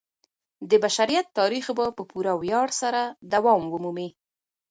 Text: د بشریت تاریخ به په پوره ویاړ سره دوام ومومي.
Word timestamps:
د 0.69 0.71
بشریت 0.83 1.27
تاریخ 1.39 1.65
به 1.77 1.85
په 1.97 2.03
پوره 2.09 2.33
ویاړ 2.41 2.67
سره 2.81 3.01
دوام 3.33 3.61
ومومي. 3.67 4.09